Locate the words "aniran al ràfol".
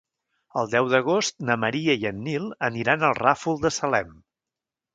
2.71-3.63